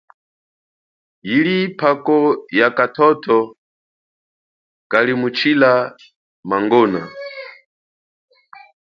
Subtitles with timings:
[1.29, 2.15] Yili phako
[2.59, 3.37] yakathotho
[4.91, 5.71] kalimutshila
[6.49, 7.01] mangona.